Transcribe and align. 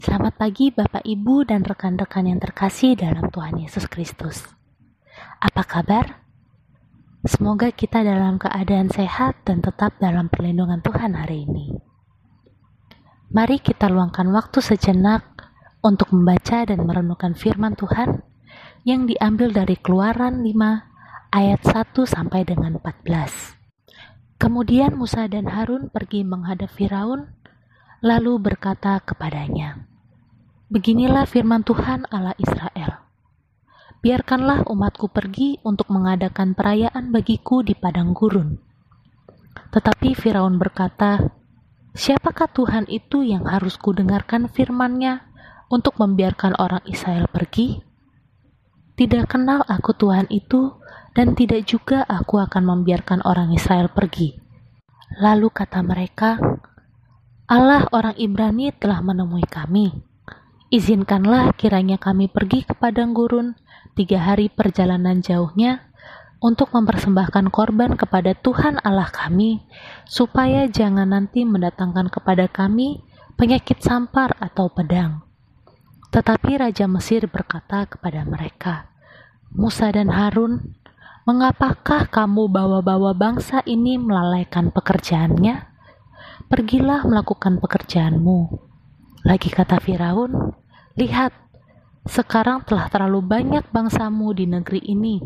Selamat 0.00 0.32
pagi 0.40 0.72
Bapak 0.72 1.04
Ibu 1.04 1.44
dan 1.44 1.60
rekan-rekan 1.60 2.24
yang 2.24 2.40
terkasih 2.40 2.96
dalam 2.96 3.28
Tuhan 3.28 3.60
Yesus 3.60 3.84
Kristus. 3.84 4.48
Apa 5.36 5.60
kabar? 5.60 6.24
Semoga 7.28 7.68
kita 7.68 8.00
dalam 8.00 8.40
keadaan 8.40 8.88
sehat 8.88 9.44
dan 9.44 9.60
tetap 9.60 10.00
dalam 10.00 10.32
perlindungan 10.32 10.80
Tuhan 10.80 11.12
hari 11.20 11.44
ini. 11.44 11.76
Mari 13.28 13.60
kita 13.60 13.92
luangkan 13.92 14.32
waktu 14.32 14.64
sejenak 14.64 15.52
untuk 15.84 16.16
membaca 16.16 16.64
dan 16.64 16.80
merenungkan 16.88 17.36
firman 17.36 17.76
Tuhan 17.76 18.24
yang 18.88 19.04
diambil 19.04 19.52
dari 19.52 19.76
Keluaran 19.76 20.40
5 20.40 21.36
ayat 21.36 21.60
1 21.60 21.92
sampai 22.08 22.48
dengan 22.48 22.80
14. 22.80 24.40
Kemudian 24.40 24.96
Musa 24.96 25.28
dan 25.28 25.52
Harun 25.52 25.92
pergi 25.92 26.24
menghadap 26.24 26.72
Firaun, 26.72 27.36
lalu 28.00 28.40
berkata 28.40 28.96
kepadanya, 29.04 29.89
Beginilah 30.70 31.26
firman 31.26 31.66
Tuhan 31.66 32.06
Allah 32.14 32.38
Israel. 32.38 33.02
Biarkanlah 34.06 34.70
umatku 34.70 35.10
pergi 35.10 35.58
untuk 35.66 35.90
mengadakan 35.90 36.54
perayaan 36.54 37.10
bagiku 37.10 37.66
di 37.66 37.74
padang 37.74 38.14
gurun. 38.14 38.54
Tetapi 39.74 40.14
Firaun 40.14 40.62
berkata, 40.62 41.26
Siapakah 41.90 42.54
Tuhan 42.54 42.86
itu 42.86 43.26
yang 43.26 43.50
harus 43.50 43.74
kudengarkan 43.82 44.46
firman-Nya 44.46 45.26
untuk 45.74 45.98
membiarkan 45.98 46.54
orang 46.62 46.86
Israel 46.86 47.26
pergi? 47.26 47.82
Tidak 48.94 49.26
kenal 49.26 49.66
aku 49.66 49.90
Tuhan 49.98 50.30
itu, 50.30 50.78
dan 51.18 51.34
tidak 51.34 51.66
juga 51.66 52.06
aku 52.06 52.38
akan 52.38 52.62
membiarkan 52.62 53.26
orang 53.26 53.50
Israel 53.50 53.90
pergi. 53.90 54.38
Lalu 55.18 55.50
kata 55.50 55.82
mereka, 55.82 56.38
Allah 57.50 57.90
orang 57.90 58.14
Ibrani 58.14 58.70
telah 58.70 59.02
menemui 59.02 59.42
kami. 59.50 60.09
Izinkanlah 60.70 61.50
kiranya 61.58 61.98
kami 61.98 62.30
pergi 62.30 62.62
ke 62.62 62.78
padang 62.78 63.10
gurun 63.10 63.58
tiga 63.98 64.22
hari 64.22 64.46
perjalanan 64.46 65.18
jauhnya 65.18 65.90
untuk 66.38 66.70
mempersembahkan 66.70 67.50
korban 67.50 67.98
kepada 67.98 68.38
Tuhan 68.38 68.78
Allah 68.86 69.10
kami, 69.10 69.66
supaya 70.06 70.70
jangan 70.70 71.10
nanti 71.10 71.42
mendatangkan 71.42 72.08
kepada 72.08 72.46
kami 72.46 73.02
penyakit 73.34 73.82
sampar 73.82 74.38
atau 74.38 74.70
pedang. 74.70 75.26
Tetapi 76.14 76.62
Raja 76.62 76.86
Mesir 76.86 77.26
berkata 77.26 77.90
kepada 77.90 78.22
mereka, 78.22 78.88
Musa 79.50 79.90
dan 79.90 80.08
Harun, 80.08 80.80
Mengapakah 81.28 82.08
kamu 82.08 82.48
bawa-bawa 82.48 83.12
bangsa 83.12 83.60
ini 83.68 84.00
melalaikan 84.00 84.72
pekerjaannya? 84.72 85.68
Pergilah 86.48 87.04
melakukan 87.04 87.60
pekerjaanmu. 87.60 88.69
Lagi 89.26 89.52
kata 89.52 89.78
Firaun, 89.78 90.56
lihat, 90.96 91.36
sekarang 92.08 92.64
telah 92.64 92.88
terlalu 92.88 93.20
banyak 93.20 93.68
bangsamu 93.68 94.32
di 94.32 94.48
negeri 94.48 94.80
ini. 94.80 95.20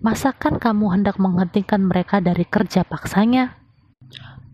Masakan 0.00 0.56
kamu 0.56 0.94
hendak 0.94 1.20
menghentikan 1.20 1.84
mereka 1.84 2.22
dari 2.24 2.48
kerja 2.48 2.86
paksanya? 2.86 3.58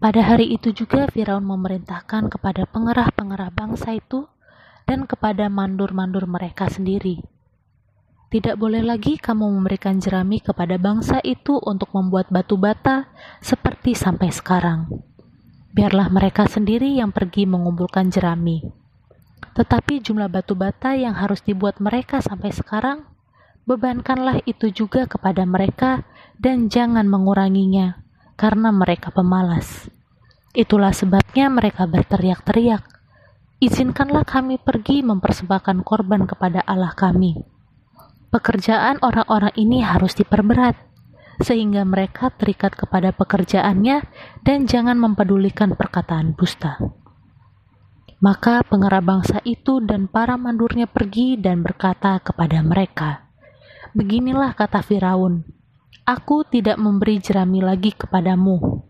Pada 0.02 0.20
hari 0.26 0.50
itu 0.52 0.74
juga 0.74 1.06
Firaun 1.06 1.46
memerintahkan 1.46 2.28
kepada 2.32 2.66
pengerah-pengerah 2.66 3.50
bangsa 3.54 3.94
itu 3.94 4.26
dan 4.84 5.06
kepada 5.06 5.46
mandur-mandur 5.46 6.26
mereka 6.26 6.68
sendiri 6.68 7.24
tidak 8.34 8.58
boleh 8.58 8.82
lagi 8.82 9.14
kamu 9.14 9.46
memberikan 9.46 10.02
jerami 10.02 10.42
kepada 10.42 10.74
bangsa 10.74 11.22
itu 11.22 11.54
untuk 11.62 11.94
membuat 11.94 12.34
batu 12.34 12.58
bata 12.58 13.06
seperti 13.38 13.94
sampai 13.94 14.34
sekarang. 14.34 14.90
Biarlah 15.74 16.06
mereka 16.06 16.46
sendiri 16.46 16.94
yang 16.94 17.10
pergi 17.10 17.50
mengumpulkan 17.50 18.06
jerami. 18.06 18.62
Tetapi 19.58 19.98
jumlah 19.98 20.30
batu 20.30 20.54
bata 20.54 20.94
yang 20.94 21.18
harus 21.18 21.42
dibuat 21.42 21.82
mereka 21.82 22.22
sampai 22.22 22.54
sekarang, 22.54 23.02
bebankanlah 23.66 24.38
itu 24.46 24.70
juga 24.70 25.10
kepada 25.10 25.42
mereka 25.42 26.06
dan 26.38 26.70
jangan 26.70 27.10
menguranginya, 27.10 27.98
karena 28.38 28.70
mereka 28.70 29.10
pemalas. 29.10 29.90
Itulah 30.54 30.94
sebabnya 30.94 31.50
mereka 31.50 31.90
berteriak-teriak, 31.90 32.86
Izinkanlah 33.58 34.22
kami 34.22 34.62
pergi 34.62 35.02
mempersembahkan 35.02 35.82
korban 35.82 36.26
kepada 36.26 36.62
Allah 36.66 36.94
kami 36.94 37.54
pekerjaan 38.34 38.98
orang-orang 38.98 39.54
ini 39.54 39.86
harus 39.86 40.18
diperberat, 40.18 40.74
sehingga 41.42 41.82
mereka 41.82 42.30
terikat 42.30 42.76
kepada 42.78 43.10
pekerjaannya 43.10 44.04
dan 44.44 44.68
jangan 44.68 44.94
mempedulikan 45.00 45.74
perkataan 45.74 46.36
dusta. 46.38 46.78
Maka 48.22 48.64
pengerah 48.64 49.02
bangsa 49.04 49.38
itu 49.44 49.84
dan 49.84 50.08
para 50.08 50.38
mandurnya 50.38 50.86
pergi 50.88 51.36
dan 51.36 51.60
berkata 51.60 52.20
kepada 52.22 52.62
mereka, 52.64 53.28
Beginilah 53.94 54.56
kata 54.58 54.82
Firaun, 54.82 55.44
Aku 56.04 56.44
tidak 56.44 56.76
memberi 56.76 57.16
jerami 57.16 57.64
lagi 57.64 57.96
kepadamu. 57.96 58.84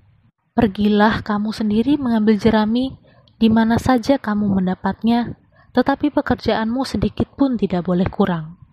Pergilah 0.55 1.23
kamu 1.23 1.51
sendiri 1.55 1.95
mengambil 1.99 2.39
jerami 2.39 2.95
di 3.39 3.51
mana 3.51 3.79
saja 3.79 4.19
kamu 4.19 4.51
mendapatnya, 4.51 5.39
tetapi 5.75 6.15
pekerjaanmu 6.15 6.83
sedikit 6.87 7.31
pun 7.35 7.59
tidak 7.59 7.87
boleh 7.87 8.07
kurang 8.07 8.64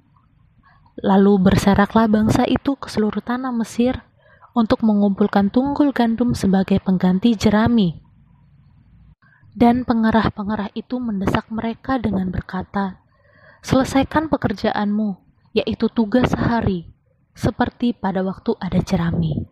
Lalu 1.02 1.50
berseraklah 1.50 2.06
bangsa 2.06 2.46
itu 2.46 2.78
ke 2.78 2.86
seluruh 2.86 3.26
tanah 3.26 3.50
Mesir 3.50 4.06
untuk 4.54 4.86
mengumpulkan 4.86 5.50
tunggul 5.50 5.90
gandum 5.90 6.38
sebagai 6.38 6.78
pengganti 6.78 7.34
jerami. 7.34 7.98
Dan 9.52 9.84
pengerah-pengerah 9.84 10.72
itu 10.78 11.02
mendesak 11.02 11.50
mereka 11.50 11.98
dengan 11.98 12.30
berkata, 12.30 13.02
Selesaikan 13.66 14.30
pekerjaanmu, 14.30 15.18
yaitu 15.58 15.90
tugas 15.90 16.30
sehari, 16.30 16.88
seperti 17.34 17.98
pada 17.98 18.22
waktu 18.22 18.54
ada 18.62 18.80
jerami. 18.82 19.46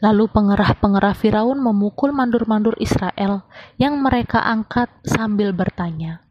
Lalu 0.00 0.32
pengerah-pengerah 0.32 1.12
Firaun 1.12 1.60
memukul 1.60 2.16
mandur-mandur 2.16 2.72
Israel 2.80 3.44
yang 3.76 4.00
mereka 4.00 4.40
angkat 4.40 4.88
sambil 5.04 5.52
bertanya, 5.52 6.24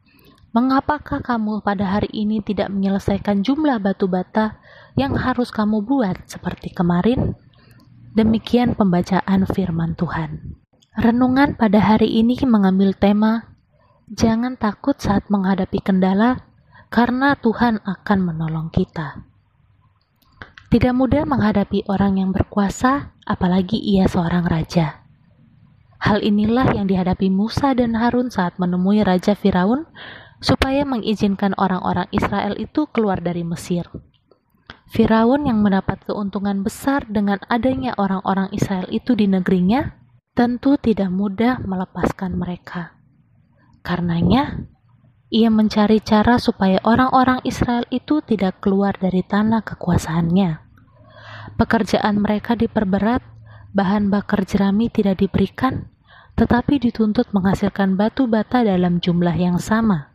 Mengapakah 0.49 1.21
kamu 1.21 1.61
pada 1.61 1.85
hari 1.85 2.09
ini 2.09 2.41
tidak 2.41 2.73
menyelesaikan 2.73 3.45
jumlah 3.45 3.77
batu 3.77 4.09
bata 4.09 4.57
yang 4.97 5.13
harus 5.13 5.53
kamu 5.53 5.85
buat 5.85 6.25
seperti 6.25 6.73
kemarin? 6.73 7.37
Demikian 8.17 8.73
pembacaan 8.73 9.45
firman 9.45 9.93
Tuhan. 9.93 10.57
Renungan 10.97 11.53
pada 11.53 11.77
hari 11.77 12.09
ini 12.17 12.33
mengambil 12.49 12.97
tema 12.97 13.49
Jangan 14.09 14.57
takut 14.57 14.97
saat 14.97 15.29
menghadapi 15.29 15.85
kendala 15.85 16.41
karena 16.89 17.37
Tuhan 17.37 17.77
akan 17.85 18.19
menolong 18.25 18.73
kita. 18.73 19.21
Tidak 20.73 20.93
mudah 20.97 21.29
menghadapi 21.29 21.85
orang 21.85 22.17
yang 22.17 22.33
berkuasa, 22.33 23.13
apalagi 23.21 23.77
ia 23.77 24.09
seorang 24.09 24.49
raja. 24.49 25.05
Hal 26.01 26.25
inilah 26.25 26.73
yang 26.73 26.89
dihadapi 26.89 27.29
Musa 27.29 27.77
dan 27.77 27.93
Harun 27.93 28.33
saat 28.33 28.57
menemui 28.57 29.05
Raja 29.05 29.37
Firaun 29.37 29.85
supaya 30.39 30.88
mengizinkan 30.88 31.55
orang-orang 31.59 32.07
Israel 32.16 32.55
itu 32.55 32.88
keluar 32.91 33.19
dari 33.19 33.44
Mesir. 33.44 33.88
Firaun 34.89 35.45
yang 35.45 35.61
mendapat 35.61 36.01
keuntungan 36.07 36.66
besar 36.66 37.05
dengan 37.05 37.38
adanya 37.45 37.94
orang-orang 38.00 38.49
Israel 38.55 38.89
itu 38.89 39.13
di 39.13 39.29
negerinya, 39.29 39.94
tentu 40.33 40.81
tidak 40.81 41.13
mudah 41.13 41.61
melepaskan 41.61 42.33
mereka. 42.33 42.97
Karenanya, 43.85 44.66
ia 45.29 45.53
mencari 45.53 46.01
cara 46.01 46.41
supaya 46.41 46.81
orang-orang 46.81 47.45
Israel 47.45 47.85
itu 47.94 48.17
tidak 48.25 48.66
keluar 48.66 48.97
dari 48.97 49.22
tanah 49.22 49.61
kekuasaannya. 49.61 50.57
Pekerjaan 51.53 52.17
mereka 52.17 52.57
diperberat, 52.57 53.22
bahan 53.78 54.09
bakar 54.09 54.41
jerami 54.41 54.89
tidak 54.89 55.22
diberikan, 55.22 55.94
tetapi 56.33 56.81
dituntut 56.81 57.29
menghasilkan 57.29 57.94
batu 57.94 58.25
bata 58.25 58.66
dalam 58.66 58.97
jumlah 58.97 59.37
yang 59.37 59.61
sama. 59.61 60.09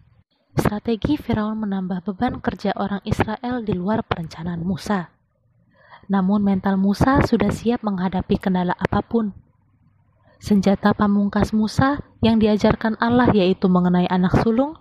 Strategi 0.55 1.19
Firaun 1.19 1.67
menambah 1.67 2.07
beban 2.07 2.39
kerja 2.39 2.71
orang 2.79 3.03
Israel 3.03 3.67
di 3.67 3.75
luar 3.75 4.07
perencanaan 4.07 4.63
Musa. 4.63 5.11
Namun 6.07 6.47
mental 6.47 6.79
Musa 6.79 7.19
sudah 7.27 7.51
siap 7.51 7.83
menghadapi 7.83 8.39
kendala 8.39 8.71
apa 8.79 9.03
pun. 9.03 9.35
Senjata 10.39 10.95
pamungkas 10.95 11.51
Musa 11.51 11.99
yang 12.23 12.39
diajarkan 12.39 12.95
Allah 13.03 13.35
yaitu 13.35 13.67
mengenai 13.67 14.07
anak 14.07 14.47
sulung 14.47 14.79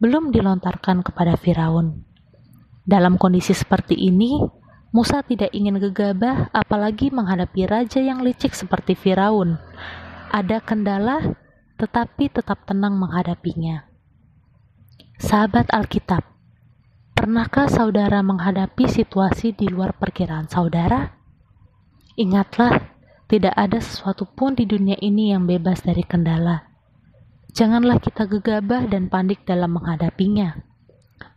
belum 0.00 0.32
dilontarkan 0.32 1.04
kepada 1.04 1.36
Firaun. 1.36 2.00
Dalam 2.88 3.20
kondisi 3.20 3.52
seperti 3.52 4.00
ini, 4.00 4.40
Musa 4.88 5.20
tidak 5.20 5.52
ingin 5.52 5.76
gegabah 5.76 6.48
apalagi 6.48 7.12
menghadapi 7.12 7.68
raja 7.68 8.00
yang 8.00 8.24
licik 8.24 8.56
seperti 8.56 8.96
Firaun. 8.96 9.60
Ada 10.32 10.64
kendala, 10.64 11.36
tetapi 11.76 12.32
tetap 12.32 12.64
tenang 12.64 12.96
menghadapinya. 12.96 13.89
Sahabat 15.30 15.70
Alkitab, 15.70 16.26
pernahkah 17.14 17.70
saudara 17.70 18.18
menghadapi 18.18 18.90
situasi 18.90 19.54
di 19.54 19.70
luar 19.70 19.94
perkiraan 19.94 20.50
saudara? 20.50 21.06
Ingatlah, 22.18 22.98
tidak 23.30 23.54
ada 23.54 23.78
sesuatu 23.78 24.26
pun 24.26 24.58
di 24.58 24.66
dunia 24.66 24.98
ini 24.98 25.30
yang 25.30 25.46
bebas 25.46 25.86
dari 25.86 26.02
kendala. 26.02 26.66
Janganlah 27.54 28.02
kita 28.02 28.26
gegabah 28.26 28.90
dan 28.90 29.06
panik 29.06 29.46
dalam 29.46 29.78
menghadapinya. 29.78 30.66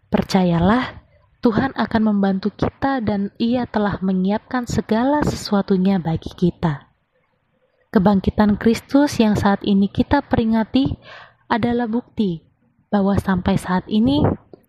Percayalah, 0.10 1.06
Tuhan 1.46 1.78
akan 1.78 2.02
membantu 2.02 2.50
kita 2.50 2.98
dan 2.98 3.30
Ia 3.38 3.70
telah 3.70 4.02
menyiapkan 4.02 4.66
segala 4.66 5.22
sesuatunya 5.22 6.02
bagi 6.02 6.34
kita. 6.34 6.90
Kebangkitan 7.94 8.58
Kristus 8.58 9.22
yang 9.22 9.38
saat 9.38 9.62
ini 9.62 9.86
kita 9.86 10.26
peringati 10.26 10.98
adalah 11.46 11.86
bukti 11.86 12.53
bahwa 12.94 13.18
sampai 13.18 13.58
saat 13.58 13.90
ini 13.90 14.22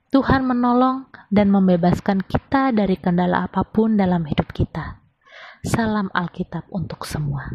Tuhan 0.09 0.49
menolong 0.49 1.13
dan 1.29 1.53
membebaskan 1.53 2.25
kita 2.25 2.73
dari 2.73 2.97
kendala 2.97 3.45
apa 3.45 3.61
pun 3.69 4.01
dalam 4.01 4.25
hidup 4.25 4.49
kita. 4.57 5.05
Salam 5.61 6.09
Alkitab 6.17 6.65
untuk 6.73 7.05
semua. 7.05 7.53